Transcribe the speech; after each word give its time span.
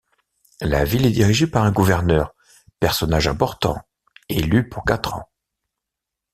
La 0.61 0.83
ville 0.83 1.05
est 1.05 1.11
dirigée 1.11 1.45
par 1.45 1.63
un 1.63 1.71
gouverneur, 1.71 2.33
personnage 2.79 3.27
important, 3.27 3.79
élu 4.29 4.67
pour 4.67 4.83
quatre 4.83 5.13
ans. 5.13 5.29